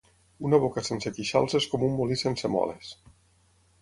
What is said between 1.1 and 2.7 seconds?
queixals és com un molí sense